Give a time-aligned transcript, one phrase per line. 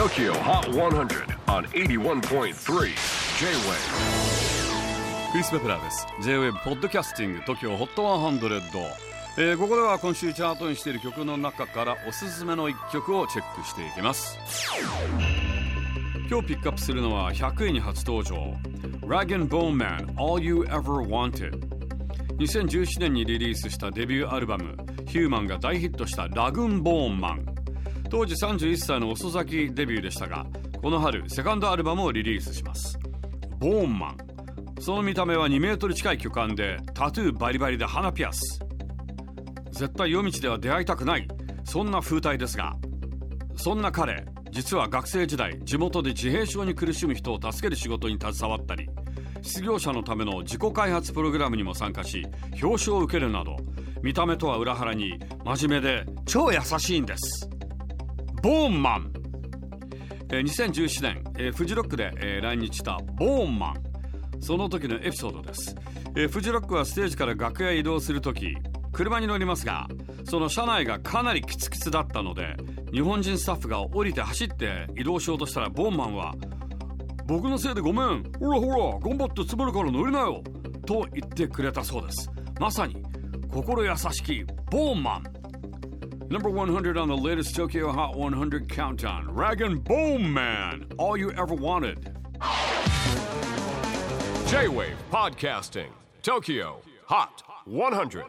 [0.00, 2.52] TOKYO HOT 100 on 81.3 J-WAVE
[5.30, 6.06] クリス・ベプラーです。
[6.22, 8.90] J-WAVE ポッドキャスティング TOKYO HOT 100、
[9.36, 14.38] えー、ここでは今週チャートにしている曲の中からおすすめの一曲をチェックしていきます。
[16.30, 18.54] 今日ピックアップするのは100位に初登場。
[19.06, 21.58] Rag and Bone Man All You Ever Wanted
[22.38, 27.59] 2017年にリリースしたデビューアルバム「ヒューマン」が大ヒットしたラグーン・ボーンマン。
[28.10, 30.46] 当時31歳の遅咲きデビューでしたが
[30.82, 32.98] この春セカンドアルバムをリリースします。
[33.58, 34.16] ボーンマン。
[34.80, 38.60] その見た目は2メートル近い巨漢でタトゥーバリバリで鼻ピアス。
[39.70, 41.28] 絶対夜道では出会いたくない。
[41.70, 42.74] そんな風体ですが
[43.56, 48.88] そんな彼実は学生時代地元で自閉症に苦しむ人を助ける仕事に携わったり
[49.42, 52.26] 失業者のための自己開発プログラムにも参加し
[52.60, 53.56] 表彰を受けるなど
[54.02, 57.48] 見た目とは裏腹に真面目で超優しいんです。
[58.42, 59.12] ボーンマン、
[60.32, 63.74] え、2017年、えー、フジロックで、えー、来日したボーンマン。
[64.40, 65.76] その時のエピソードです、
[66.16, 68.56] えー、フジロックはステージから楽屋へ移動する時
[68.90, 69.86] 車に乗りますが
[70.24, 72.56] その車内がかなりキツキツだったので
[72.90, 76.34] 日本人スタッフが降りて走って移動しようとしたらボーンマンは
[77.30, 78.24] 僕のせいでごめん。
[78.40, 80.42] ほらほら頑張って積もるから乗りなよ。
[80.84, 82.28] と言ってくれたそうです。
[82.58, 83.00] まさに
[83.52, 85.39] 心優しきボーンマン。
[86.30, 89.34] Number 100 on the latest Tokyo Hot 100 countdown.
[89.34, 90.86] Rag and Bone Man.
[90.96, 92.16] All You Ever Wanted.
[94.46, 95.88] J-Wave Podcasting.
[96.22, 98.26] Tokyo Hot 100